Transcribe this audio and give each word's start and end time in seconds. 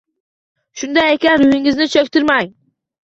Shunday 0.83 1.11
ekan, 1.17 1.43
ruhingizni 1.49 1.89
cho‘ktirmang. 1.97 2.51